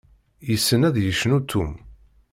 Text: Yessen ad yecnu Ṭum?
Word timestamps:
Yessen 0.49 0.81
ad 0.87 0.95
yecnu 0.99 1.37
Ṭum? 1.49 1.71